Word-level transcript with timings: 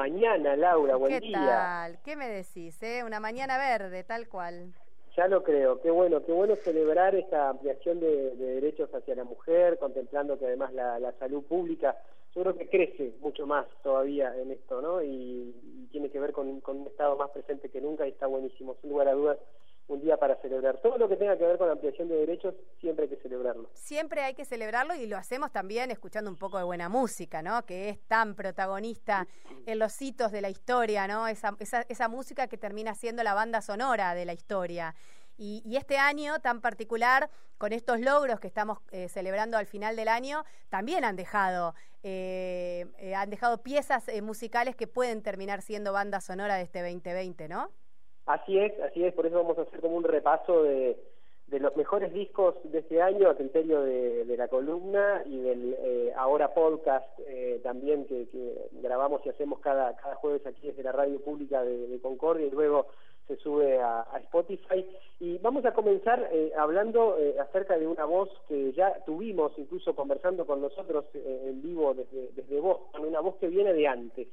mañana, 0.00 0.56
Laura, 0.56 0.96
buen 0.96 1.12
¿Qué 1.12 1.20
día. 1.20 1.38
tal? 1.38 1.98
¿Qué 2.02 2.16
me 2.16 2.26
decís? 2.26 2.82
Eh? 2.82 3.04
Una 3.04 3.20
mañana 3.20 3.58
verde, 3.58 4.02
tal 4.02 4.28
cual. 4.28 4.72
Ya 5.14 5.28
lo 5.28 5.42
creo, 5.42 5.78
qué 5.82 5.90
bueno, 5.90 6.24
qué 6.24 6.32
bueno 6.32 6.56
celebrar 6.64 7.14
esta 7.14 7.50
ampliación 7.50 8.00
de, 8.00 8.34
de 8.36 8.46
derechos 8.54 8.88
hacia 8.94 9.14
la 9.14 9.24
mujer, 9.24 9.78
contemplando 9.78 10.38
que 10.38 10.46
además 10.46 10.72
la, 10.72 10.98
la, 10.98 11.12
salud 11.18 11.42
pública, 11.44 11.98
yo 12.34 12.42
creo 12.42 12.56
que 12.56 12.68
crece 12.70 13.12
mucho 13.20 13.46
más 13.46 13.66
todavía 13.82 14.34
en 14.36 14.52
esto, 14.52 14.80
¿no? 14.80 15.02
Y, 15.02 15.54
y 15.62 15.88
tiene 15.90 16.08
que 16.08 16.20
ver 16.20 16.32
con, 16.32 16.60
con, 16.60 16.78
un 16.78 16.86
Estado 16.86 17.16
más 17.16 17.30
presente 17.30 17.68
que 17.68 17.82
nunca 17.82 18.06
y 18.06 18.10
está 18.10 18.26
buenísimo, 18.26 18.76
sin 18.80 18.90
lugar 18.90 19.08
a 19.08 19.12
dudas, 19.12 19.38
un 19.90 20.00
día 20.00 20.16
para 20.16 20.36
celebrar. 20.36 20.78
Todo 20.80 20.98
lo 20.98 21.08
que 21.08 21.16
tenga 21.16 21.36
que 21.36 21.44
ver 21.44 21.58
con 21.58 21.68
ampliación 21.68 22.08
de 22.08 22.16
derechos, 22.16 22.54
siempre 22.80 23.04
hay 23.04 23.10
que 23.10 23.16
celebrarlo. 23.16 23.68
Siempre 23.74 24.22
hay 24.22 24.34
que 24.34 24.44
celebrarlo 24.44 24.94
y 24.94 25.06
lo 25.06 25.16
hacemos 25.16 25.50
también 25.52 25.90
escuchando 25.90 26.30
un 26.30 26.36
poco 26.36 26.58
de 26.58 26.64
buena 26.64 26.88
música, 26.88 27.42
¿no? 27.42 27.64
Que 27.66 27.88
es 27.88 28.00
tan 28.06 28.34
protagonista 28.34 29.26
en 29.66 29.78
los 29.78 30.00
hitos 30.00 30.32
de 30.32 30.40
la 30.40 30.48
historia, 30.48 31.06
¿no? 31.08 31.26
Esa, 31.26 31.56
esa, 31.58 31.82
esa 31.88 32.08
música 32.08 32.46
que 32.46 32.56
termina 32.56 32.94
siendo 32.94 33.22
la 33.22 33.34
banda 33.34 33.60
sonora 33.60 34.14
de 34.14 34.24
la 34.24 34.32
historia. 34.32 34.94
Y, 35.36 35.62
y, 35.64 35.76
este 35.76 35.96
año 35.96 36.38
tan 36.40 36.60
particular, 36.60 37.30
con 37.56 37.72
estos 37.72 37.98
logros 37.98 38.40
que 38.40 38.46
estamos 38.46 38.78
eh, 38.90 39.08
celebrando 39.08 39.56
al 39.56 39.64
final 39.64 39.96
del 39.96 40.08
año, 40.08 40.44
también 40.68 41.02
han 41.02 41.16
dejado, 41.16 41.74
eh, 42.02 42.86
eh, 42.98 43.14
han 43.14 43.30
dejado 43.30 43.62
piezas 43.62 44.06
eh, 44.08 44.20
musicales 44.20 44.76
que 44.76 44.86
pueden 44.86 45.22
terminar 45.22 45.62
siendo 45.62 45.94
banda 45.94 46.20
sonora 46.20 46.56
de 46.56 46.62
este 46.62 46.80
2020, 46.82 47.48
¿no? 47.48 47.70
Así 48.30 48.56
es, 48.58 48.78
así 48.80 49.04
es, 49.04 49.12
por 49.12 49.26
eso 49.26 49.38
vamos 49.38 49.58
a 49.58 49.62
hacer 49.62 49.80
como 49.80 49.96
un 49.96 50.04
repaso 50.04 50.62
de, 50.62 50.96
los 51.48 51.76
mejores 51.76 52.12
discos 52.12 52.54
de 52.62 52.78
este 52.78 53.02
año 53.02 53.28
a 53.28 53.36
criterio 53.36 53.82
de, 53.82 54.36
la 54.36 54.46
columna 54.46 55.24
y 55.26 55.36
del 55.40 55.76
eh, 55.80 56.12
ahora 56.16 56.54
podcast 56.54 57.08
eh, 57.26 57.58
también 57.64 58.06
que, 58.06 58.28
que, 58.28 58.68
grabamos 58.82 59.20
y 59.26 59.30
hacemos 59.30 59.58
cada, 59.58 59.96
cada 59.96 60.14
jueves 60.14 60.46
aquí 60.46 60.68
desde 60.68 60.84
la 60.84 60.92
radio 60.92 61.20
pública 61.20 61.64
de, 61.64 61.98
Concordia 62.00 62.46
y 62.46 62.50
luego 62.50 62.86
se 63.26 63.36
sube 63.36 63.80
a, 63.80 64.02
a 64.02 64.18
Spotify. 64.20 64.86
Y 65.18 65.38
vamos 65.38 65.64
a 65.64 65.72
comenzar 65.72 66.28
eh, 66.32 66.52
hablando 66.56 67.18
eh, 67.18 67.34
acerca 67.40 67.78
de 67.78 67.86
una 67.88 68.04
voz 68.04 68.30
que 68.46 68.72
ya 68.72 69.04
tuvimos 69.04 69.52
incluso 69.58 69.94
conversando 69.96 70.46
con 70.46 70.60
nosotros 70.60 71.04
eh, 71.14 71.46
en 71.48 71.62
vivo 71.62 71.94
desde, 71.94 72.30
desde 72.32 72.60
Boston, 72.60 73.06
una 73.06 73.20
voz 73.20 73.36
que 73.36 73.48
viene 73.48 73.72
de 73.72 73.88
antes 73.88 74.28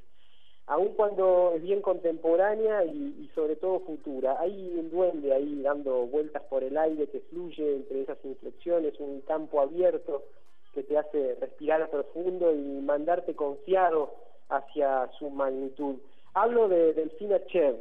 aun 0.67 0.89
cuando 0.95 1.53
es 1.55 1.61
bien 1.61 1.81
contemporánea 1.81 2.83
y, 2.85 3.29
sobre 3.33 3.55
todo 3.55 3.79
futura. 3.79 4.37
Hay 4.39 4.75
un 4.77 4.89
duende 4.89 5.33
ahí 5.33 5.61
dando 5.61 6.05
vueltas 6.07 6.43
por 6.43 6.63
el 6.63 6.77
aire 6.77 7.07
que 7.07 7.21
fluye 7.21 7.75
entre 7.75 8.01
esas 8.01 8.17
inflexiones, 8.23 8.99
un 8.99 9.21
campo 9.21 9.61
abierto 9.61 10.23
que 10.73 10.83
te 10.83 10.97
hace 10.97 11.35
respirar 11.35 11.89
profundo 11.89 12.53
y 12.53 12.81
mandarte 12.81 13.33
confiado 13.33 14.13
hacia 14.49 15.09
su 15.17 15.29
magnitud. 15.29 15.95
Hablo 16.33 16.67
de 16.67 16.93
Delfina 16.93 17.43
Chev. 17.45 17.75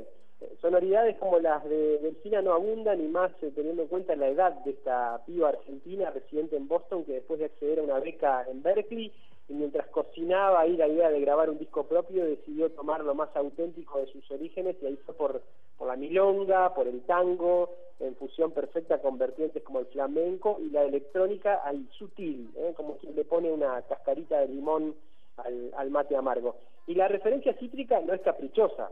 Sonoridades 0.60 1.16
como 1.16 1.38
las 1.38 1.64
de 1.64 1.98
Delfina 1.98 2.42
no 2.42 2.52
abundan 2.52 3.00
y 3.00 3.08
más 3.08 3.32
eh, 3.42 3.50
teniendo 3.54 3.82
en 3.82 3.88
cuenta 3.88 4.14
la 4.16 4.28
edad 4.28 4.52
de 4.64 4.72
esta 4.72 5.22
piba 5.24 5.48
argentina 5.48 6.10
residente 6.10 6.56
en 6.56 6.68
Boston 6.68 7.04
que 7.04 7.14
después 7.14 7.40
de 7.40 7.46
acceder 7.46 7.80
a 7.80 7.82
una 7.82 7.98
beca 8.00 8.44
en 8.48 8.62
Berkeley 8.62 9.12
y 9.48 9.55
mientras 9.55 9.86
cocinaba 9.89 10.61
ahí 10.61 10.77
la 10.77 10.89
idea 10.89 11.11
de 11.11 11.20
grabar 11.20 11.50
un 11.50 11.58
disco 11.58 11.84
propio 11.84 12.25
decidió 12.25 12.70
tomar 12.70 13.05
lo 13.05 13.14
más 13.14 13.34
auténtico 13.36 13.98
de 13.98 14.06
sus 14.06 14.28
orígenes 14.30 14.77
y 14.83 14.86
ahí 14.86 14.97
fue 15.05 15.14
por, 15.14 15.42
por 15.78 15.88
la 15.88 15.97
milonga, 15.97 16.75
por 16.75 16.88
el 16.88 17.03
tango, 17.03 17.70
en 18.00 18.16
fusión 18.16 18.50
perfecta 18.53 18.98
con 19.00 19.19
vertientes 19.19 19.62
como 19.62 19.78
el 19.78 19.86
flamenco 19.86 20.58
y 20.61 20.70
la 20.70 20.83
electrónica 20.83 21.62
al 21.64 21.88
sutil, 21.92 22.50
¿eh? 22.56 22.75
como 22.77 22.97
quien 22.97 23.14
le 23.14 23.25
pone 23.25 23.50
una 23.53 23.80
cascarita 23.83 24.41
de 24.41 24.48
limón 24.48 24.94
al, 25.36 25.72
al 25.77 25.91
mate 25.91 26.16
amargo. 26.16 26.56
Y 26.86 26.94
la 26.94 27.08
referencia 27.08 27.55
cítrica 27.55 28.00
no 28.00 28.14
es 28.14 28.20
caprichosa, 28.20 28.91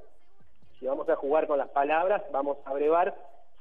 si 0.84 0.88
vamos 0.88 1.08
a 1.08 1.16
jugar 1.16 1.46
con 1.46 1.56
las 1.56 1.70
palabras, 1.70 2.22
vamos 2.30 2.58
a 2.66 2.72
brevar 2.74 3.16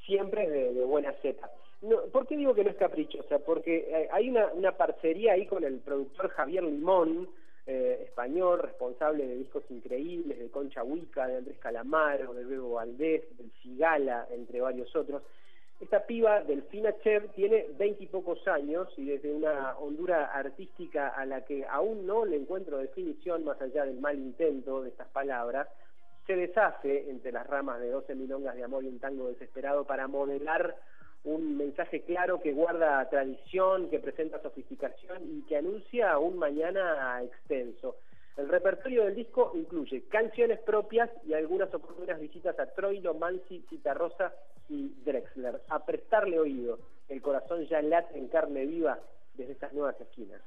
siempre 0.06 0.50
de, 0.50 0.84
buena 0.84 1.14
cepa. 1.22 1.50
No, 1.84 2.02
¿Por 2.14 2.26
qué 2.26 2.38
digo 2.38 2.54
que 2.56 2.64
no 2.64 2.70
es 2.70 2.78
caprichosa? 2.78 3.40
Porque 3.40 3.90
eh, 3.90 4.10
hay 4.14 4.30
una, 4.30 4.48
una, 4.54 4.72
parcería 4.72 5.34
ahí 5.34 5.46
con 5.46 5.66
el 5.66 5.80
productor 5.80 6.30
Javier 6.30 6.64
Limón, 6.64 7.28
eh, 7.68 8.04
español, 8.06 8.62
responsable 8.62 9.28
de 9.28 9.36
discos 9.36 9.64
increíbles, 9.70 10.40
de 10.40 10.50
Concha 10.50 10.82
Huica, 10.82 11.28
de 11.28 11.38
Andrés 11.38 11.58
Calamaro, 11.60 12.34
de 12.34 12.46
Bebo 12.46 12.76
Valdés, 12.76 13.24
del 13.38 13.52
Cigala, 13.62 14.28
entre 14.32 14.62
varios 14.62 14.96
otros. 14.96 15.24
Esta 15.82 16.06
piba, 16.06 16.42
Delfina 16.44 16.96
Chev, 17.04 17.34
tiene 17.34 17.68
veinte 17.78 18.06
y 18.06 18.08
pocos 18.08 18.48
años 18.48 18.88
y 18.96 19.04
desde 19.04 19.34
una 19.34 19.78
hondura 19.78 20.28
artística 20.28 21.10
a 21.10 21.26
la 21.26 21.44
que 21.44 21.66
aún 21.66 22.06
no 22.06 22.24
le 22.24 22.38
encuentro 22.38 22.78
definición 22.78 23.44
más 23.44 23.62
allá 23.62 23.86
del 23.86 24.00
mal 24.00 24.18
intento 24.18 24.82
de 24.84 24.90
estas 24.90 25.10
palabras, 25.10 25.68
se 26.26 26.38
deshace 26.38 27.10
entre 27.10 27.34
las 27.34 27.46
ramas 27.46 27.82
de 27.82 27.90
12 27.90 28.16
milongas 28.16 28.56
de 28.56 28.64
amor 28.64 28.86
y 28.86 28.88
un 28.88 29.00
tango 29.00 29.28
desesperado 29.28 29.84
para 29.84 30.08
modelar 30.08 30.78
un 31.24 31.58
mensaje 31.58 32.02
claro 32.02 32.42
que 32.42 32.52
guarda 32.52 33.10
tradición, 33.10 33.90
que 33.90 34.00
presenta 34.00 34.42
sofisticación 34.42 35.24
y 35.24 35.42
que 35.44 35.58
anuncia 35.58 36.18
un 36.18 36.38
mañana 36.38 37.22
extenso. 37.24 37.96
El 38.36 38.50
repertorio 38.50 39.06
del 39.06 39.16
disco 39.16 39.52
incluye 39.54 40.04
canciones 40.10 40.60
propias 40.60 41.10
y 41.26 41.34
algunas 41.34 41.74
oportunas 41.74 42.20
visitas 42.20 42.58
a 42.60 42.66
Troilo, 42.66 43.14
Mansi, 43.14 43.64
Citarrosa 43.70 44.34
y 44.70 44.90
Drexler. 45.06 45.62
A 45.70 45.86
prestarle 45.86 46.40
oído, 46.40 46.80
el 47.10 47.22
corazón 47.22 47.66
ya 47.68 47.82
late 47.82 48.18
en 48.18 48.28
carne 48.28 48.66
viva 48.66 49.00
desde 49.36 49.54
estas 49.54 49.72
nuevas 49.74 50.00
esquinas. 50.02 50.42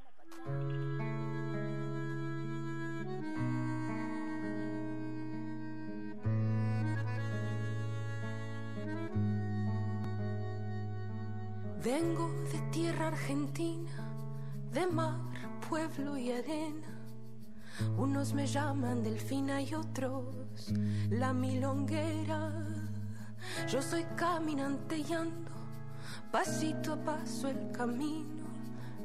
Vengo 11.87 12.29
de 12.51 12.59
tierra 12.73 13.07
argentina, 13.07 14.11
de 14.73 14.89
mar, 14.89 15.21
pueblo 15.69 16.17
y 16.17 16.33
arena. 16.33 16.99
Unos 17.97 18.35
me 18.35 18.45
llaman 18.45 19.05
delfina 19.05 19.63
y 19.63 19.73
otros 19.73 20.73
la 21.11 21.33
milonguera. 21.33 22.51
Yo 23.69 23.81
soy 23.81 24.03
caminante 24.17 24.99
y 24.99 25.13
ando 25.13 25.53
pasito 26.33 26.95
a 26.95 27.05
paso 27.05 27.47
el 27.51 27.71
camino. 27.71 28.47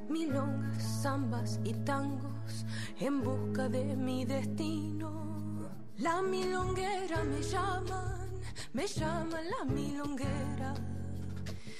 Milongas, 0.09 1.01
zambas 1.03 1.59
y 1.63 1.75
tangos 1.85 2.65
en 2.99 3.21
busca 3.21 3.69
de 3.69 3.95
mi 3.95 4.25
destino. 4.25 5.69
La 5.99 6.23
milonguera 6.23 7.23
me 7.25 7.43
llaman, 7.43 8.41
me 8.73 8.87
llaman 8.87 9.43
la 9.59 9.71
milonguera. 9.71 10.73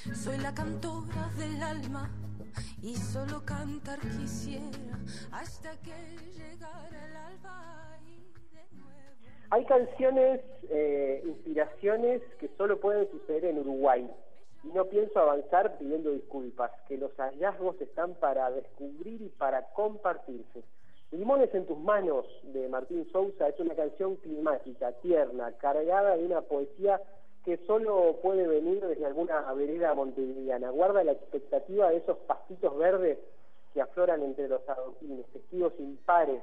Soy 0.04 0.36
la 0.40 0.52
cantora 0.52 1.30
del 1.38 1.62
alma 1.62 2.10
y 2.82 2.96
solo 2.96 3.46
cantar 3.46 4.00
quisiera 4.00 4.98
hasta 5.32 5.80
que 5.82 5.94
llegara 6.34 7.06
el 7.06 7.16
alba 7.16 8.00
y 8.08 8.18
de 8.52 8.78
nuevo. 8.78 9.46
Hay 9.52 9.64
canciones, 9.66 10.42
eh, 10.70 11.22
inspiraciones 11.24 12.24
que 12.40 12.50
solo 12.58 12.80
pueden 12.80 13.12
suceder 13.12 13.46
en 13.46 13.60
Uruguay 13.60 14.10
y 14.64 14.68
no 14.70 14.86
pienso 14.86 15.20
avanzar 15.20 15.78
pidiendo 15.78 16.10
disculpas, 16.10 16.72
que 16.88 16.98
los 16.98 17.12
hallazgos 17.18 17.80
están 17.80 18.16
para 18.16 18.50
descubrir 18.50 19.22
y 19.22 19.30
para 19.30 19.72
compartirse. 19.74 20.64
Limones 21.12 21.54
en 21.54 21.68
tus 21.68 21.78
manos 21.78 22.26
de 22.42 22.68
Martín 22.70 23.08
Sousa 23.12 23.50
es 23.50 23.60
una 23.60 23.76
canción 23.76 24.16
climática, 24.16 24.94
tierna, 24.94 25.52
cargada 25.60 26.18
de 26.18 26.26
una 26.26 26.42
poesía 26.42 27.00
que 27.44 27.58
solo 27.66 28.20
puede 28.22 28.48
venir 28.48 28.86
desde 28.86 29.06
alguna 29.06 29.52
vereda 29.54 29.94
montevideana. 29.94 30.70
Guarda 30.70 31.04
la 31.04 31.14
expectativa 31.14 31.90
de 31.90 31.98
esos 31.98 32.18
pastitos 32.20 32.78
verdes 32.78 33.18
que 33.74 33.82
afloran 33.82 34.22
entre 34.22 34.48
los 34.48 34.68
adoquines, 34.68 35.26
impares 35.80 36.42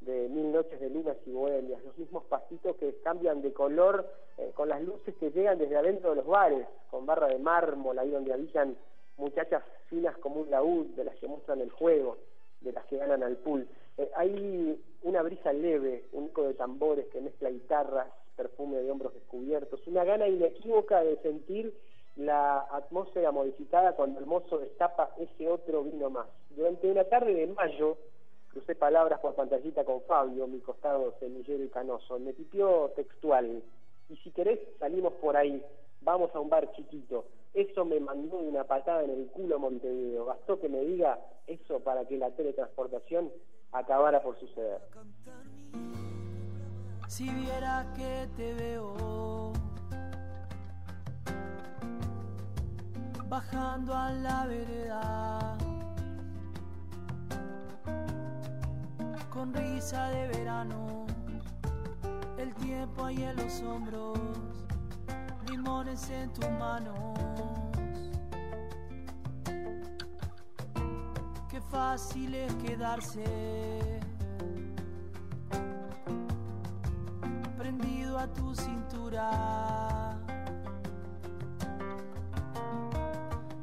de 0.00 0.28
mil 0.28 0.52
noches 0.52 0.78
de 0.78 0.90
lunas 0.90 1.16
y 1.26 1.32
bohemias, 1.32 1.82
los 1.84 1.98
mismos 1.98 2.24
pastitos 2.24 2.76
que 2.76 2.94
cambian 3.02 3.42
de 3.42 3.52
color 3.52 4.06
eh, 4.36 4.52
con 4.54 4.68
las 4.68 4.80
luces 4.82 5.14
que 5.16 5.30
llegan 5.30 5.58
desde 5.58 5.76
adentro 5.76 6.10
de 6.10 6.16
los 6.16 6.26
bares, 6.26 6.66
con 6.90 7.04
barra 7.04 7.26
de 7.26 7.38
mármol, 7.38 7.98
ahí 7.98 8.10
donde 8.10 8.32
habitan 8.32 8.76
muchachas 9.16 9.64
finas 9.88 10.16
como 10.18 10.42
un 10.42 10.50
laúd, 10.50 10.86
de 10.94 11.04
las 11.04 11.16
que 11.16 11.26
muestran 11.26 11.60
el 11.60 11.70
juego, 11.70 12.16
de 12.60 12.72
las 12.72 12.84
que 12.86 12.96
ganan 12.96 13.22
al 13.22 13.36
pool. 13.38 13.66
Eh, 13.98 14.10
hay 14.16 14.80
una 15.02 15.22
brisa 15.22 15.52
leve, 15.52 16.04
un 16.12 16.26
eco 16.26 16.44
de 16.44 16.54
tambores 16.54 17.06
que 17.08 17.20
mezcla 17.20 17.50
guitarras, 17.50 18.06
perfume 18.36 18.78
de 18.78 18.90
hombros 18.90 19.12
descubiertos, 19.12 19.84
una 19.88 20.04
gana 20.04 20.28
inequívoca 20.28 21.02
de 21.02 21.16
sentir 21.18 21.74
la 22.14 22.60
atmósfera 22.70 23.32
modificada 23.32 23.94
cuando 23.96 24.20
el 24.20 24.26
mozo 24.26 24.58
destapa 24.58 25.10
ese 25.18 25.48
otro 25.48 25.82
vino 25.82 26.10
más. 26.10 26.28
Durante 26.50 26.88
una 26.90 27.04
tarde 27.04 27.34
de 27.34 27.48
mayo, 27.48 27.96
crucé 28.48 28.76
palabras 28.76 29.18
por 29.20 29.34
pantallita 29.34 29.84
con 29.84 30.02
Fabio, 30.02 30.46
mi 30.46 30.60
costado 30.60 31.14
semillero 31.18 31.64
y 31.64 31.68
canoso, 31.68 32.18
me 32.20 32.32
tipió 32.32 32.92
textual, 32.94 33.62
y 34.08 34.16
si 34.16 34.30
querés 34.30 34.60
salimos 34.78 35.12
por 35.14 35.36
ahí, 35.36 35.60
vamos 36.02 36.32
a 36.34 36.40
un 36.40 36.48
bar 36.48 36.70
chiquito, 36.72 37.24
eso 37.52 37.84
me 37.84 37.98
mandó 37.98 38.38
una 38.38 38.64
patada 38.64 39.02
en 39.02 39.10
el 39.10 39.26
culo 39.26 39.58
Montevideo, 39.58 40.24
bastó 40.24 40.60
que 40.60 40.68
me 40.68 40.80
diga 40.84 41.18
eso 41.48 41.80
para 41.80 42.04
que 42.06 42.16
la 42.16 42.30
teletransportación 42.30 43.30
acabara 43.72 44.22
por 44.22 44.38
suceder. 44.38 44.80
Si 47.06 47.28
viera 47.28 47.86
que 47.96 48.28
te 48.36 48.52
veo 48.54 49.52
bajando 53.28 53.94
a 53.94 54.10
la 54.10 54.46
vereda 54.46 55.56
con 59.30 59.54
risa 59.54 60.08
de 60.10 60.28
verano, 60.28 61.06
el 62.36 62.54
tiempo 62.54 63.04
ahí 63.04 63.22
en 63.22 63.36
los 63.36 63.62
hombros, 63.62 64.18
limones 65.48 66.10
en 66.10 66.32
tus 66.32 66.50
manos. 66.50 67.47
Fácil 71.70 72.34
es 72.34 72.54
quedarse 72.56 73.24
prendido 77.56 78.18
a 78.18 78.26
tu 78.32 78.54
cintura. 78.54 80.18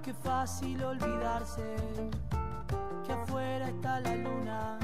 Qué 0.03 0.13
fácil 0.13 0.83
olvidarse 0.83 1.75
que 3.05 3.13
afuera 3.13 3.67
está 3.69 3.99
la 4.01 4.15
luna 4.15 4.79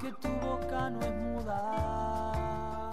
que 0.00 0.12
tu 0.12 0.28
boca 0.46 0.90
no 0.90 1.00
es 1.00 1.14
muda. 1.14 2.90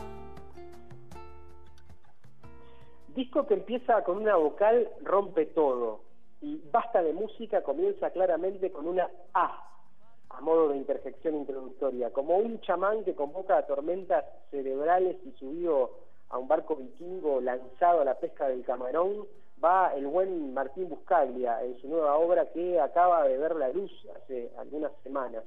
Disco 3.16 3.46
que 3.46 3.56
empieza 3.56 4.04
con 4.04 4.18
una 4.18 4.36
vocal 4.36 4.90
rompe 5.04 5.46
todo 5.48 6.13
y 6.44 6.62
Basta 6.72 7.02
de 7.02 7.14
Música 7.14 7.64
comienza 7.64 8.10
claramente 8.12 8.70
con 8.72 8.86
una 8.88 9.10
A 9.34 9.70
a 10.30 10.42
modo 10.42 10.70
de 10.70 10.78
interjección 10.78 11.36
introductoria, 11.36 12.12
como 12.12 12.38
un 12.38 12.60
chamán 12.62 13.04
que 13.04 13.14
convoca 13.14 13.58
a 13.58 13.68
tormentas 13.68 14.26
cerebrales 14.50 15.16
y 15.26 15.32
subido 15.34 15.92
a 16.30 16.40
un 16.40 16.48
barco 16.48 16.76
vikingo 16.76 17.40
lanzado 17.40 18.02
a 18.02 18.06
la 18.06 18.16
pesca 18.16 18.48
del 18.48 18.66
camarón, 18.66 19.28
va 19.64 19.94
el 19.96 20.08
buen 20.08 20.54
Martín 20.54 20.90
Buscaglia 20.90 21.64
en 21.64 21.80
su 21.80 21.88
nueva 21.88 22.18
obra 22.18 22.48
que 22.48 22.80
acaba 22.80 23.28
de 23.28 23.38
ver 23.38 23.56
la 23.56 23.70
luz 23.70 23.92
hace 24.16 24.52
algunas 24.58 24.92
semanas. 25.04 25.44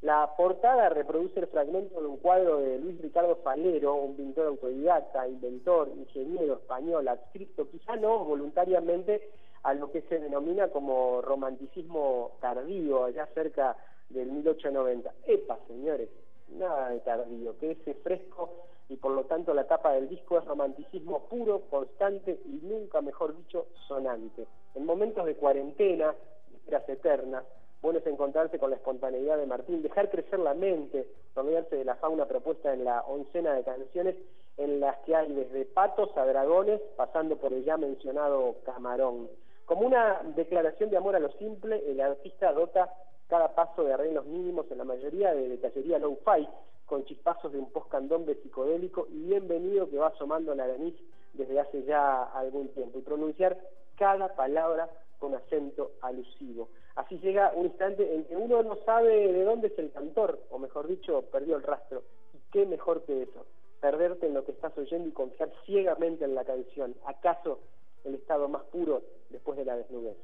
La 0.00 0.36
portada 0.36 0.88
reproduce 0.88 1.40
el 1.40 1.48
fragmento 1.48 2.00
de 2.00 2.06
un 2.06 2.18
cuadro 2.18 2.60
de 2.60 2.78
Luis 2.78 3.02
Ricardo 3.02 3.34
Falero, 3.42 3.96
un 3.96 4.16
pintor 4.16 4.46
autodidacta, 4.46 5.26
inventor, 5.26 5.88
ingeniero 5.88 6.54
español, 6.54 7.08
adscrito 7.08 7.68
quizá 7.68 7.96
no 7.96 8.24
voluntariamente 8.24 9.28
a 9.62 9.74
lo 9.74 9.90
que 9.90 10.02
se 10.02 10.18
denomina 10.18 10.68
como 10.68 11.20
romanticismo 11.22 12.32
tardío, 12.40 13.04
allá 13.04 13.26
cerca 13.34 13.76
del 14.08 14.30
1890. 14.32 15.12
Epa, 15.26 15.58
señores, 15.66 16.08
nada 16.56 16.90
de 16.90 17.00
tardío, 17.00 17.58
que 17.58 17.72
ese 17.72 17.94
fresco 17.94 18.50
y 18.88 18.96
por 18.96 19.12
lo 19.12 19.24
tanto 19.24 19.52
la 19.52 19.66
tapa 19.66 19.92
del 19.92 20.08
disco 20.08 20.38
es 20.38 20.44
romanticismo 20.46 21.24
puro, 21.24 21.62
constante 21.70 22.40
y 22.46 22.60
nunca 22.62 23.00
mejor 23.00 23.36
dicho 23.36 23.66
sonante. 23.86 24.46
En 24.74 24.86
momentos 24.86 25.26
de 25.26 25.36
cuarentena, 25.36 26.14
esperas 26.54 26.88
eternas, 26.88 27.44
bueno 27.82 27.98
es 27.98 28.06
encontrarse 28.06 28.58
con 28.58 28.70
la 28.70 28.76
espontaneidad 28.76 29.36
de 29.36 29.46
Martín, 29.46 29.82
dejar 29.82 30.10
crecer 30.10 30.38
la 30.38 30.54
mente, 30.54 31.06
rodearse 31.34 31.76
de 31.76 31.84
la 31.84 31.96
fauna 31.96 32.26
propuesta 32.26 32.72
en 32.72 32.84
la 32.84 33.02
oncena 33.02 33.54
de 33.54 33.62
canciones 33.62 34.16
en 34.56 34.80
las 34.80 34.98
que 35.00 35.14
hay 35.14 35.32
desde 35.32 35.66
patos 35.66 36.10
a 36.16 36.26
dragones, 36.26 36.80
pasando 36.96 37.36
por 37.36 37.52
el 37.52 37.64
ya 37.64 37.76
mencionado 37.76 38.56
camarón. 38.64 39.28
Como 39.68 39.86
una 39.86 40.22
declaración 40.34 40.88
de 40.88 40.96
amor 40.96 41.14
a 41.14 41.20
lo 41.20 41.30
simple, 41.32 41.84
el 41.86 42.00
artista 42.00 42.54
dota 42.54 42.90
cada 43.28 43.54
paso 43.54 43.84
de 43.84 43.92
arreglos 43.92 44.24
mínimos 44.24 44.64
en 44.70 44.78
la 44.78 44.84
mayoría 44.84 45.34
de 45.34 45.46
detallería 45.46 45.98
low-fi, 45.98 46.48
con 46.86 47.04
chispazos 47.04 47.52
de 47.52 47.58
un 47.58 47.70
post-candombe 47.70 48.36
psicodélico 48.36 49.06
y 49.10 49.24
bienvenido 49.24 49.90
que 49.90 49.98
va 49.98 50.06
asomando 50.06 50.54
la 50.54 50.66
nariz 50.66 50.94
desde 51.34 51.60
hace 51.60 51.82
ya 51.84 52.22
algún 52.32 52.68
tiempo, 52.68 52.98
y 52.98 53.02
pronunciar 53.02 53.58
cada 53.98 54.34
palabra 54.34 54.88
con 55.18 55.34
acento 55.34 55.90
alusivo. 56.00 56.70
Así 56.94 57.18
llega 57.18 57.52
un 57.54 57.66
instante 57.66 58.14
en 58.14 58.24
que 58.24 58.36
uno 58.36 58.62
no 58.62 58.76
sabe 58.86 59.30
de 59.30 59.44
dónde 59.44 59.66
es 59.66 59.78
el 59.78 59.92
cantor, 59.92 60.38
o 60.50 60.58
mejor 60.58 60.86
dicho, 60.86 61.20
perdió 61.30 61.56
el 61.56 61.62
rastro. 61.62 62.04
¿Y 62.32 62.38
qué 62.52 62.64
mejor 62.64 63.02
que 63.02 63.24
eso? 63.24 63.44
Perderte 63.82 64.28
en 64.28 64.32
lo 64.32 64.46
que 64.46 64.52
estás 64.52 64.72
oyendo 64.78 65.10
y 65.10 65.12
confiar 65.12 65.50
ciegamente 65.66 66.24
en 66.24 66.34
la 66.34 66.46
canción. 66.46 66.94
¿Acaso 67.04 67.58
el 68.04 68.14
estado 68.14 68.48
más 68.48 68.62
puro 68.64 69.02
después 69.30 69.58
de 69.58 69.64
la 69.64 69.76
desnudez? 69.76 70.16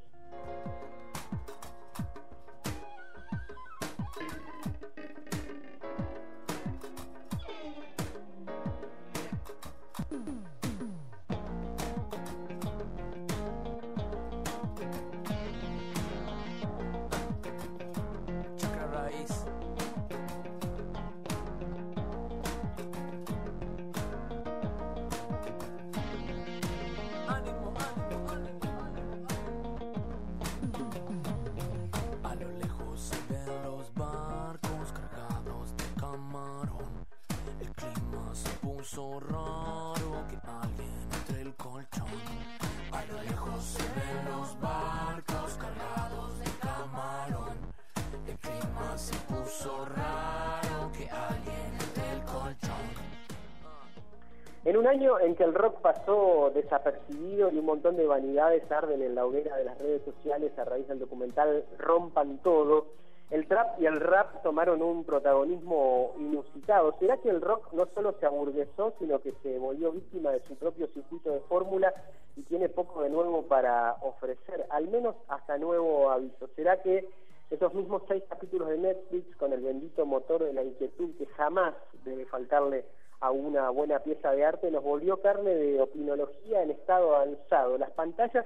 Un 54.85 54.91
año 54.91 55.19
en 55.19 55.35
que 55.35 55.43
el 55.43 55.55
rock 55.55 55.81
pasó 55.81 56.51
desapercibido 56.53 57.49
y 57.51 57.57
un 57.57 57.65
montón 57.65 57.97
de 57.97 58.05
vanidades 58.05 58.71
arden 58.71 59.01
en 59.01 59.15
la 59.15 59.25
hoguera 59.25 59.57
de 59.57 59.63
las 59.63 59.79
redes 59.79 60.03
sociales 60.05 60.51
a 60.59 60.63
raíz 60.63 60.87
del 60.87 60.99
documental 60.99 61.65
Rompan 61.79 62.37
Todo, 62.43 62.85
el 63.31 63.47
trap 63.47 63.81
y 63.81 63.87
el 63.87 63.99
rap 63.99 64.43
tomaron 64.43 64.83
un 64.83 65.03
protagonismo 65.03 66.13
inusitado. 66.19 66.95
¿Será 66.99 67.17
que 67.17 67.31
el 67.31 67.41
rock 67.41 67.73
no 67.73 67.87
solo 67.95 68.15
se 68.19 68.27
aburguesó, 68.27 68.93
sino 68.99 69.17
que 69.21 69.33
se 69.41 69.57
volvió 69.57 69.91
víctima 69.91 70.29
de 70.29 70.41
su 70.41 70.55
propio 70.55 70.85
circuito 70.89 71.31
de 71.31 71.39
fórmula 71.39 71.91
y 72.35 72.43
tiene 72.43 72.69
poco 72.69 73.01
de 73.01 73.09
nuevo 73.09 73.41
para 73.41 73.95
ofrecer, 74.03 74.67
al 74.69 74.87
menos 74.89 75.15
hasta 75.29 75.57
nuevo 75.57 76.11
aviso? 76.11 76.47
¿Será 76.55 76.79
que 76.83 77.09
esos 77.49 77.73
mismos 77.73 78.03
seis 78.07 78.23
capítulos 78.29 78.69
de 78.69 78.77
Netflix 78.77 79.35
con 79.37 79.51
el 79.51 79.61
bendito 79.61 80.05
motor 80.05 80.43
de 80.43 80.53
la 80.53 80.63
inquietud 80.63 81.09
que 81.17 81.25
jamás 81.25 81.73
debe 82.03 82.27
faltarle 82.27 82.85
a 83.25 83.31
una 83.31 83.69
buena 83.71 83.99
pieza 83.99 84.31
de 84.31 84.45
arte, 84.45 84.69
nos 84.69 84.83
volvió 84.83 85.17
carne 85.17 85.55
de 85.55 85.81
opinología 85.81 86.61
en 86.61 86.71
estado 86.71 87.15
avanzado. 87.15 87.77
Las 87.77 87.89
pantallas 87.91 88.45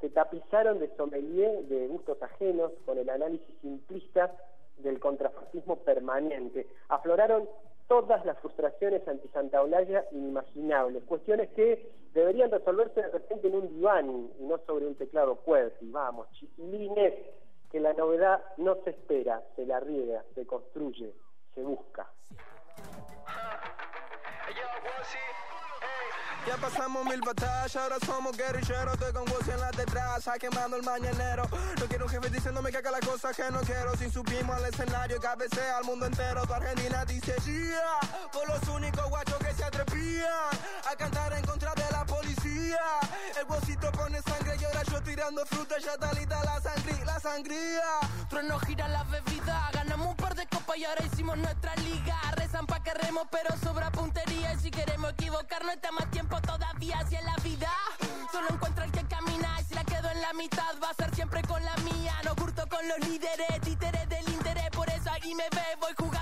se 0.00 0.10
tapizaron 0.10 0.80
de 0.80 0.94
sommelier 0.96 1.62
de 1.64 1.86
gustos 1.86 2.20
ajenos 2.20 2.72
con 2.84 2.98
el 2.98 3.08
análisis 3.08 3.54
simplista 3.62 4.32
del 4.78 4.98
contrafascismo 4.98 5.76
permanente. 5.76 6.66
Afloraron 6.88 7.48
todas 7.86 8.24
las 8.26 8.36
frustraciones 8.40 9.06
anti-Santa 9.06 9.62
inimaginables, 10.10 11.04
cuestiones 11.04 11.50
que 11.50 11.88
deberían 12.12 12.50
resolverse 12.50 13.02
de 13.02 13.08
repente 13.08 13.46
en 13.46 13.54
un 13.54 13.68
diván 13.68 14.30
y 14.40 14.42
no 14.42 14.58
sobre 14.66 14.86
un 14.86 14.96
teclado 14.96 15.36
QWERTY. 15.36 15.90
Vamos, 15.92 16.28
chiquilines, 16.32 17.14
que 17.70 17.78
la 17.78 17.92
novedad 17.92 18.42
no 18.56 18.76
se 18.82 18.90
espera, 18.90 19.40
se 19.54 19.66
la 19.66 19.78
riega, 19.78 20.24
se 20.34 20.44
construye, 20.46 21.12
se 21.54 21.62
busca. 21.62 22.10
Ya 26.46 26.56
pasamos 26.58 27.04
mil 27.04 27.20
batallas, 27.22 27.74
ahora 27.74 27.96
somos 28.06 28.36
guerrilleros. 28.36 28.94
Estoy 28.94 29.12
con 29.12 29.24
vos 29.24 29.48
en 29.48 29.60
la 29.60 29.72
detrás, 29.72 30.30
quemando 30.38 30.76
el 30.76 30.84
mañanero. 30.84 31.42
No 31.80 31.86
quiero 31.86 32.04
un 32.04 32.10
jefe 32.10 32.30
diciéndome 32.30 32.70
que 32.70 32.76
haga 32.78 32.92
las 32.92 33.00
cosas 33.00 33.34
que 33.34 33.50
no 33.50 33.60
quiero. 33.62 33.96
Sin 33.96 34.12
subimos 34.12 34.56
al 34.56 34.64
escenario, 34.66 35.20
cabecea 35.20 35.78
al 35.78 35.84
mundo 35.84 36.06
entero. 36.06 36.46
Tu 36.46 36.54
Argentina 36.54 37.04
dice, 37.04 37.34
yeah, 37.44 37.98
por 38.32 38.48
los 38.48 38.62
únicos 38.68 39.08
guachos 39.08 39.38
que 39.38 39.52
se 39.54 39.64
atrevían 39.64 40.50
a 40.88 40.94
cantar 40.96 41.25
tirando 45.26 45.46
fruta, 45.46 45.76
ya 45.78 45.96
talita 45.96 46.40
la 46.44 46.60
sangría, 46.60 47.04
la 47.04 47.20
sangría. 47.20 47.82
Trueno 48.28 48.58
gira 48.60 48.86
la 48.88 49.02
bebida, 49.04 49.70
ganamos 49.72 50.08
un 50.08 50.16
par 50.16 50.34
de 50.36 50.46
copas 50.46 50.76
y 50.76 50.84
ahora 50.84 51.04
hicimos 51.04 51.36
nuestra 51.36 51.74
liga. 51.76 52.16
Rezan 52.36 52.66
pa' 52.66 52.80
que 52.82 52.94
remo, 52.94 53.26
pero 53.30 53.50
sobra 53.62 53.90
puntería. 53.90 54.52
Y 54.54 54.58
si 54.60 54.70
queremos 54.70 55.12
equivocarnos, 55.12 55.74
está 55.74 55.90
más 55.90 56.08
tiempo 56.10 56.40
todavía 56.42 57.04
si 57.08 57.16
en 57.16 57.24
la 57.24 57.36
vida 57.42 57.70
solo 58.30 58.48
encuentro 58.50 58.84
el 58.84 58.92
que 58.92 59.04
camina 59.04 59.60
y 59.60 59.64
si 59.64 59.74
la 59.74 59.84
quedo 59.84 60.10
en 60.10 60.20
la 60.20 60.32
mitad 60.34 60.74
va 60.82 60.90
a 60.90 60.94
ser 60.94 61.14
siempre 61.14 61.42
con 61.42 61.64
la 61.64 61.76
mía 61.76 62.12
no 62.24 62.34
curto 62.34 62.66
con 62.68 62.86
los 62.88 62.98
líderes 63.08 63.60
títeres 63.62 64.08
del 64.08 64.28
interés 64.28 64.68
por 64.70 64.88
eso 64.90 65.10
aquí 65.10 65.34
me 65.34 65.48
ve 65.50 65.62
voy 65.80 65.92
jugado 65.96 66.15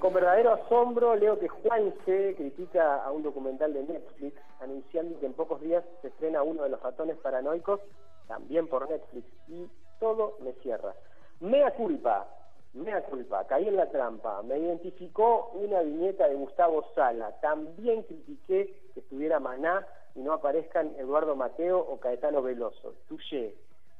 Con 0.00 0.14
verdadero 0.14 0.52
asombro 0.52 1.14
leo 1.16 1.38
que 1.38 1.48
Juanse 1.48 2.34
critica 2.36 3.04
a 3.04 3.10
un 3.10 3.22
documental 3.22 3.72
de 3.72 3.82
Netflix 3.82 4.36
anunciando 4.60 5.18
que 5.18 5.26
en 5.26 5.34
pocos 5.34 5.60
días 5.60 5.84
se 6.02 6.08
estrena 6.08 6.42
uno 6.42 6.62
de 6.62 6.70
los 6.70 6.82
ratones 6.82 7.16
paranoicos, 7.18 7.80
también 8.26 8.68
por 8.68 8.88
Netflix, 8.88 9.26
y 9.48 9.68
todo 10.00 10.36
me 10.40 10.52
cierra. 10.54 10.94
Mea 11.40 11.70
culpa, 11.72 12.26
mea 12.74 13.02
culpa, 13.04 13.46
caí 13.46 13.68
en 13.68 13.76
la 13.76 13.90
trampa, 13.90 14.42
me 14.42 14.58
identificó 14.58 15.50
una 15.54 15.82
viñeta 15.82 16.28
de 16.28 16.34
Gustavo 16.34 16.84
Sala, 16.94 17.32
también 17.40 18.02
critiqué 18.02 18.90
que 18.94 19.00
estuviera 19.00 19.40
Maná 19.40 19.86
y 20.14 20.20
no 20.20 20.32
aparezcan 20.32 20.94
Eduardo 20.98 21.36
Mateo 21.36 21.78
o 21.78 21.98
Caetano 22.00 22.42
Veloso. 22.42 22.94
Tuye, 23.08 23.54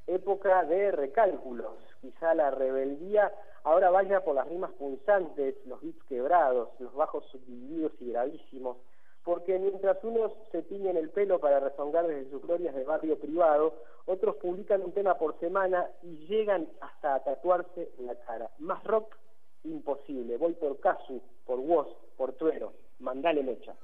época 0.08 0.64
de 0.64 0.90
recálculos, 0.90 1.74
quizá 2.00 2.34
la 2.34 2.50
rebeldía 2.50 3.32
ahora 3.64 3.90
vaya 3.90 4.20
por 4.24 4.34
las 4.34 4.48
rimas 4.48 4.72
punzantes, 4.72 5.54
los 5.66 5.80
beats 5.80 6.02
quebrados, 6.04 6.70
los 6.78 6.94
bajos 6.94 7.24
subdivididos 7.30 7.92
y 8.00 8.12
gravísimos, 8.12 8.78
porque 9.24 9.58
mientras 9.58 10.02
unos 10.04 10.32
se 10.50 10.62
tiñen 10.62 10.96
el 10.96 11.10
pelo 11.10 11.38
para 11.38 11.60
rezongar 11.60 12.06
desde 12.06 12.30
sus 12.30 12.42
glorias 12.42 12.74
de 12.74 12.84
barrio 12.84 13.18
privado, 13.18 13.74
otros 14.06 14.36
publican 14.36 14.82
un 14.82 14.92
tema 14.92 15.18
por 15.18 15.38
semana 15.38 15.86
y 16.02 16.26
llegan 16.26 16.66
hasta 16.80 17.14
a 17.14 17.22
tatuarse 17.22 17.90
en 17.98 18.06
la 18.06 18.14
cara. 18.20 18.50
Más 18.58 18.82
rock, 18.84 19.14
imposible. 19.64 20.38
Voy 20.38 20.54
por 20.54 20.80
Casu, 20.80 21.20
por 21.44 21.58
Woz, 21.58 21.88
por 22.16 22.32
Tuero. 22.32 22.72
Mandale 23.00 23.42
mecha. 23.42 23.74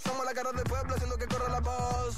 Somos 0.00 0.24
la 0.24 0.32
cara 0.32 0.50
del 0.52 0.64
pueblo 0.64 0.94
haciendo 0.94 1.16
que 1.16 1.26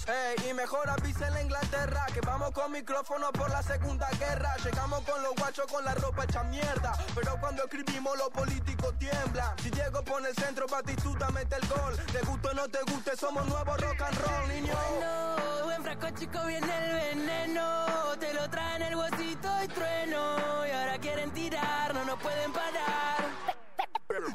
la 0.06 0.48
y 0.48 0.54
mejor 0.54 0.88
avisa 0.88 1.28
en 1.28 1.46
Inglaterra 1.46 2.06
que 2.12 2.20
vamos 2.20 2.52
con 2.52 2.70
micrófono 2.70 3.32
por 3.32 3.50
la 3.50 3.62
segunda 3.62 4.08
guerra. 4.18 4.54
Llegamos 4.64 5.00
con 5.02 5.22
los 5.22 5.34
guachos 5.34 5.66
con 5.66 5.84
la 5.84 5.94
ropa 5.94 6.25
hecha 6.25 6.42
mierda. 6.44 6.92
Pero 7.14 7.36
cuando 7.40 7.64
escribimos 7.64 8.16
los 8.16 8.28
políticos 8.30 8.94
tiemblan. 8.98 9.56
Si 9.62 9.70
Diego 9.70 10.02
pone 10.02 10.28
el 10.28 10.36
centro, 10.36 10.66
Batistuta 10.66 11.28
mete 11.30 11.56
el 11.56 11.68
gol. 11.68 11.96
Te 12.12 12.20
guste 12.20 12.48
o 12.48 12.54
no 12.54 12.68
te 12.68 12.78
guste, 12.90 13.16
somos 13.16 13.46
nuevos 13.46 13.80
rock 13.80 14.02
and 14.02 14.18
roll, 14.18 14.48
niño. 14.48 14.75
Bueno, 14.75 15.64
buen 15.64 15.82
frasco 15.82 16.10
chico 16.18 16.46
viene 16.46 16.76
el 16.78 17.16
veneno. 17.16 17.86
Te 18.20 18.32
lo 18.34 18.48
traen 18.48 18.82
el 18.82 18.96
huesito 18.96 19.48
y 19.64 19.68
trueno. 19.68 20.66
Y 20.66 20.70
ahora 20.70 20.98
quieren 20.98 21.30
tirar, 21.32 21.94
no 21.94 22.04
nos 22.04 22.18
pueden 22.20 22.52
parar. 22.52 23.25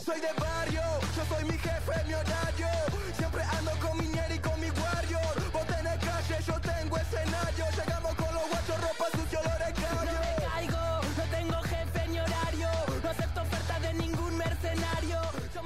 Soy 0.04 0.20
de 0.20 0.34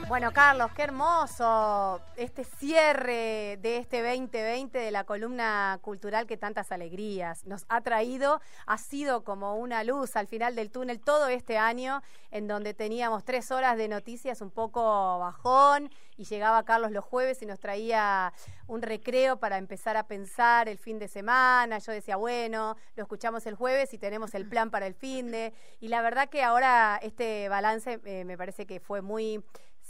Bueno, 0.07 0.31
Carlos, 0.31 0.69
qué 0.75 0.83
hermoso 0.83 1.99
este 2.15 2.43
cierre 2.43 3.57
de 3.59 3.77
este 3.77 4.03
2020 4.03 4.77
de 4.77 4.91
la 4.91 5.03
columna 5.03 5.79
cultural 5.81 6.27
que 6.27 6.37
tantas 6.37 6.71
alegrías 6.71 7.43
nos 7.47 7.65
ha 7.69 7.81
traído. 7.81 8.39
Ha 8.67 8.77
sido 8.77 9.23
como 9.23 9.55
una 9.55 9.83
luz 9.83 10.15
al 10.15 10.27
final 10.27 10.55
del 10.55 10.69
túnel 10.69 10.99
todo 10.99 11.27
este 11.27 11.57
año, 11.57 12.03
en 12.29 12.47
donde 12.47 12.75
teníamos 12.75 13.25
tres 13.25 13.49
horas 13.49 13.77
de 13.77 13.87
noticias 13.87 14.41
un 14.41 14.51
poco 14.51 15.17
bajón 15.17 15.89
y 16.17 16.25
llegaba 16.25 16.63
Carlos 16.63 16.91
los 16.91 17.03
jueves 17.03 17.41
y 17.41 17.47
nos 17.47 17.59
traía 17.59 18.31
un 18.67 18.83
recreo 18.83 19.37
para 19.37 19.57
empezar 19.57 19.97
a 19.97 20.07
pensar 20.07 20.69
el 20.69 20.77
fin 20.77 20.99
de 20.99 21.07
semana. 21.07 21.79
Yo 21.79 21.91
decía, 21.91 22.15
bueno, 22.15 22.77
lo 22.95 23.03
escuchamos 23.03 23.47
el 23.47 23.55
jueves 23.55 23.91
y 23.93 23.97
tenemos 23.97 24.35
el 24.35 24.47
plan 24.47 24.69
para 24.69 24.85
el 24.85 24.93
fin 24.93 25.31
de. 25.31 25.51
Y 25.79 25.87
la 25.87 26.03
verdad 26.03 26.29
que 26.29 26.43
ahora 26.43 26.99
este 27.01 27.49
balance 27.49 27.99
eh, 28.05 28.23
me 28.23 28.37
parece 28.37 28.67
que 28.67 28.79
fue 28.79 29.01
muy 29.01 29.43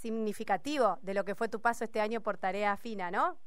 significativo 0.09 0.99
de 1.01 1.15
lo 1.15 1.23
que 1.25 1.33
fue 1.33 1.47
tu 1.49 1.59
paso 1.59 1.83
este 1.83 1.99
año 1.99 2.21
por 2.21 2.37
tarea 2.37 2.77
fina, 2.77 3.09
¿no? 3.09 3.37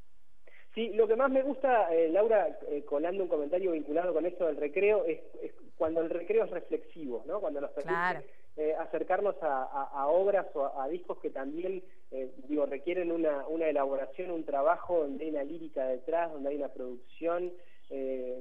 Sí, 0.75 0.89
lo 0.89 1.07
que 1.07 1.15
más 1.15 1.31
me 1.31 1.41
gusta, 1.41 1.87
eh, 1.95 2.09
Laura, 2.09 2.59
eh, 2.67 2.83
colando 2.83 3.23
un 3.23 3.29
comentario 3.29 3.71
vinculado 3.71 4.13
con 4.13 4.25
esto 4.25 4.45
del 4.45 4.57
recreo, 4.57 5.05
es, 5.05 5.19
es 5.41 5.51
cuando 5.77 6.01
el 6.01 6.09
recreo 6.09 6.43
es 6.43 6.51
reflexivo, 6.51 7.23
¿no? 7.25 7.39
Cuando 7.39 7.61
nos 7.61 7.71
permite 7.71 7.87
Claro. 7.95 8.19
eh, 8.57 8.75
acercarnos 8.77 9.35
a, 9.41 9.63
a- 9.63 9.89
a 10.01 10.07
obras 10.07 10.47
o 10.53 10.65
a, 10.65 10.83
a 10.83 10.89
discos 10.89 11.17
que 11.19 11.29
también, 11.29 11.81
eh, 12.11 12.29
digo, 12.49 12.65
requieren 12.65 13.09
una, 13.11 13.47
una 13.47 13.67
elaboración, 13.69 14.31
un 14.31 14.43
trabajo 14.43 14.99
donde 15.03 15.23
hay 15.23 15.29
una 15.31 15.43
lírica 15.45 15.85
detrás, 15.87 16.31
donde 16.33 16.49
hay 16.49 16.57
una 16.57 16.67
producción. 16.69 17.53
eh, 17.89 18.39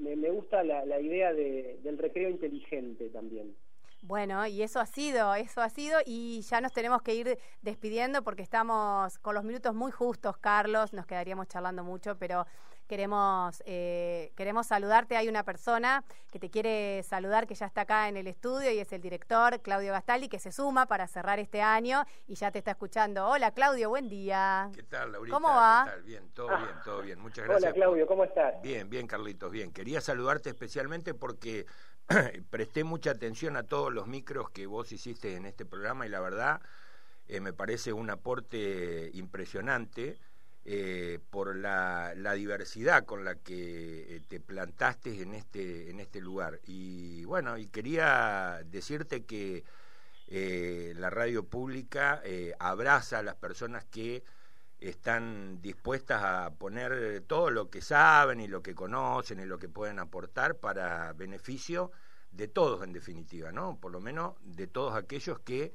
me, 0.00 0.16
me 0.16 0.30
gusta 0.30 0.62
la, 0.64 0.84
la 0.84 1.00
idea 1.00 1.32
de- 1.32 1.78
del 1.84 1.96
recreo 1.96 2.28
inteligente 2.28 3.08
también. 3.08 3.54
Bueno, 4.02 4.44
y 4.48 4.62
eso 4.62 4.80
ha 4.80 4.86
sido, 4.86 5.32
eso 5.36 5.60
ha 5.62 5.70
sido, 5.70 6.00
y 6.04 6.42
ya 6.42 6.60
nos 6.60 6.72
tenemos 6.72 7.02
que 7.02 7.14
ir 7.14 7.38
despidiendo 7.62 8.22
porque 8.22 8.42
estamos 8.42 9.16
con 9.20 9.36
los 9.36 9.44
minutos 9.44 9.74
muy 9.76 9.92
justos, 9.92 10.36
Carlos, 10.38 10.92
nos 10.92 11.06
quedaríamos 11.06 11.46
charlando 11.46 11.84
mucho, 11.84 12.18
pero 12.18 12.44
queremos, 12.88 13.62
eh, 13.64 14.32
queremos 14.36 14.66
saludarte. 14.66 15.16
Hay 15.16 15.28
una 15.28 15.44
persona 15.44 16.04
que 16.30 16.38
te 16.38 16.50
quiere 16.50 17.02
saludar, 17.04 17.46
que 17.46 17.54
ya 17.54 17.66
está 17.66 17.82
acá 17.82 18.08
en 18.08 18.16
el 18.16 18.26
estudio, 18.26 18.70
y 18.72 18.80
es 18.80 18.92
el 18.92 19.00
director, 19.00 19.60
Claudio 19.62 19.92
Gastaldi, 19.92 20.28
que 20.28 20.40
se 20.40 20.52
suma 20.52 20.86
para 20.86 21.06
cerrar 21.06 21.38
este 21.38 21.62
año 21.62 22.04
y 22.26 22.34
ya 22.34 22.50
te 22.50 22.58
está 22.58 22.72
escuchando. 22.72 23.28
Hola, 23.28 23.52
Claudio, 23.52 23.88
buen 23.88 24.08
día. 24.08 24.68
¿Qué 24.74 24.82
tal, 24.82 25.12
Laurita? 25.12 25.34
¿Cómo 25.34 25.48
va? 25.48 25.84
¿Qué 25.84 25.90
tal? 25.92 26.02
Bien, 26.02 26.30
todo 26.34 26.48
bien, 26.48 26.76
todo 26.84 27.02
bien. 27.02 27.20
Muchas 27.20 27.44
gracias. 27.46 27.72
Hola, 27.72 27.72
Claudio, 27.72 28.06
¿cómo 28.06 28.24
estás? 28.24 28.60
Bien, 28.62 28.90
bien, 28.90 29.06
Carlitos, 29.06 29.50
bien. 29.50 29.72
Quería 29.72 30.00
saludarte 30.00 30.50
especialmente 30.50 31.14
porque 31.14 31.66
presté 32.50 32.84
mucha 32.84 33.12
atención 33.12 33.56
a 33.56 33.62
todos 33.62 33.92
los 33.92 34.06
micros 34.06 34.50
que 34.50 34.66
vos 34.66 34.92
hiciste 34.92 35.36
en 35.36 35.46
este 35.46 35.64
programa 35.64 36.06
y 36.06 36.08
la 36.08 36.20
verdad 36.20 36.60
eh, 37.28 37.40
me 37.40 37.52
parece 37.52 37.92
un 37.92 38.10
aporte 38.10 39.10
impresionante 39.14 40.18
eh, 40.64 41.18
por 41.30 41.56
la, 41.56 42.12
la 42.16 42.34
diversidad 42.34 43.04
con 43.04 43.24
la 43.24 43.36
que 43.36 44.16
eh, 44.16 44.20
te 44.28 44.40
plantaste 44.40 45.22
en 45.22 45.34
este, 45.34 45.90
en 45.90 46.00
este 46.00 46.20
lugar. 46.20 46.60
Y 46.66 47.24
bueno, 47.24 47.58
y 47.58 47.66
quería 47.66 48.62
decirte 48.66 49.24
que 49.24 49.64
la 50.28 51.10
radio 51.10 51.44
pública 51.44 52.22
abraza 52.58 53.18
a 53.18 53.22
las 53.22 53.34
personas 53.34 53.84
que 53.84 54.24
están 54.88 55.60
dispuestas 55.62 56.22
a 56.22 56.50
poner 56.54 57.22
todo 57.26 57.50
lo 57.50 57.70
que 57.70 57.80
saben 57.80 58.40
y 58.40 58.48
lo 58.48 58.62
que 58.62 58.74
conocen 58.74 59.40
y 59.40 59.44
lo 59.44 59.58
que 59.58 59.68
pueden 59.68 59.98
aportar 59.98 60.56
para 60.56 61.12
beneficio 61.12 61.90
de 62.30 62.48
todos 62.48 62.82
en 62.82 62.92
definitiva, 62.92 63.52
¿no? 63.52 63.78
Por 63.80 63.92
lo 63.92 64.00
menos 64.00 64.34
de 64.42 64.66
todos 64.66 64.94
aquellos 64.94 65.38
que 65.40 65.72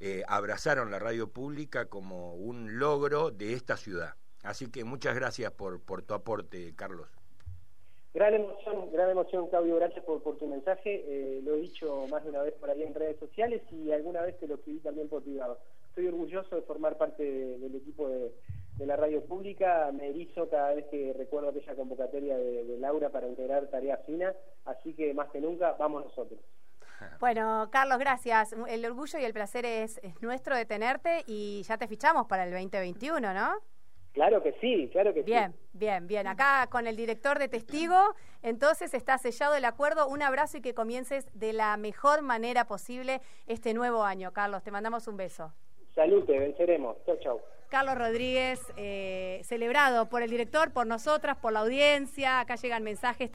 eh, 0.00 0.22
abrazaron 0.26 0.90
la 0.90 0.98
radio 0.98 1.28
pública 1.28 1.86
como 1.86 2.34
un 2.34 2.78
logro 2.78 3.30
de 3.30 3.52
esta 3.52 3.76
ciudad. 3.76 4.14
Así 4.42 4.70
que 4.70 4.84
muchas 4.84 5.14
gracias 5.14 5.52
por, 5.52 5.80
por 5.80 6.02
tu 6.02 6.14
aporte, 6.14 6.74
Carlos. 6.74 7.08
Gran 8.12 8.34
emoción, 8.34 8.92
gran 8.92 9.10
emoción, 9.10 9.48
Claudio, 9.48 9.76
gracias 9.76 10.04
por, 10.04 10.22
por 10.22 10.36
tu 10.36 10.46
mensaje. 10.46 11.04
Eh, 11.06 11.40
lo 11.42 11.54
he 11.54 11.60
dicho 11.60 12.06
más 12.10 12.22
de 12.24 12.30
una 12.30 12.42
vez 12.42 12.52
por 12.54 12.68
ahí 12.68 12.82
en 12.82 12.94
redes 12.94 13.18
sociales 13.18 13.62
y 13.70 13.90
alguna 13.92 14.22
vez 14.22 14.38
te 14.38 14.46
lo 14.46 14.56
escribí 14.56 14.80
también 14.80 15.08
por 15.08 15.22
privado. 15.22 15.58
Estoy 15.92 16.06
orgulloso 16.08 16.56
de 16.56 16.62
formar 16.62 16.96
parte 16.96 17.22
de- 17.22 17.58
del 17.58 17.74
equipo 17.74 18.08
de, 18.08 18.32
de 18.78 18.86
la 18.86 18.96
radio 18.96 19.22
pública. 19.26 19.90
Me 19.92 20.08
erizo 20.08 20.48
cada 20.48 20.72
vez 20.72 20.86
que 20.90 21.12
recuerdo 21.12 21.50
aquella 21.50 21.74
convocatoria 21.74 22.34
de, 22.38 22.64
de 22.64 22.78
Laura 22.78 23.10
para 23.10 23.28
integrar 23.28 23.66
Tarea 23.66 23.98
Fina, 24.06 24.32
así 24.64 24.94
que 24.94 25.12
más 25.12 25.28
que 25.30 25.40
nunca, 25.42 25.72
vamos 25.78 26.04
nosotros. 26.06 26.40
Bueno, 27.20 27.68
Carlos, 27.72 27.98
gracias. 27.98 28.54
El 28.68 28.86
orgullo 28.86 29.18
y 29.18 29.24
el 29.24 29.32
placer 29.34 29.66
es, 29.66 29.98
es 30.04 30.22
nuestro 30.22 30.56
de 30.56 30.64
tenerte 30.64 31.24
y 31.26 31.62
ya 31.64 31.76
te 31.76 31.86
fichamos 31.88 32.26
para 32.26 32.44
el 32.44 32.52
2021, 32.52 33.34
¿no? 33.34 33.54
Claro 34.12 34.42
que 34.42 34.52
sí, 34.60 34.88
claro 34.92 35.12
que 35.12 35.20
sí. 35.20 35.26
Bien, 35.26 35.52
bien, 35.72 36.06
bien. 36.06 36.26
Acá 36.26 36.68
con 36.70 36.86
el 36.86 36.96
director 36.96 37.38
de 37.38 37.48
testigo, 37.48 37.96
entonces 38.42 38.94
está 38.94 39.18
sellado 39.18 39.54
el 39.56 39.64
acuerdo. 39.64 40.06
Un 40.06 40.22
abrazo 40.22 40.58
y 40.58 40.60
que 40.60 40.74
comiences 40.74 41.26
de 41.34 41.52
la 41.52 41.76
mejor 41.76 42.22
manera 42.22 42.66
posible 42.66 43.20
este 43.46 43.74
nuevo 43.74 44.04
año. 44.04 44.32
Carlos, 44.32 44.62
te 44.62 44.70
mandamos 44.70 45.08
un 45.08 45.16
beso. 45.16 45.52
Salute, 45.94 46.38
venceremos. 46.38 46.96
Chau, 47.06 47.16
chau. 47.22 47.40
Carlos 47.68 47.96
Rodríguez, 47.96 48.60
eh, 48.76 49.40
celebrado 49.44 50.06
por 50.10 50.22
el 50.22 50.30
director, 50.30 50.72
por 50.72 50.86
nosotras, 50.86 51.38
por 51.38 51.54
la 51.54 51.60
audiencia. 51.60 52.40
Acá 52.40 52.56
llegan 52.56 52.82
mensajes. 52.82 53.30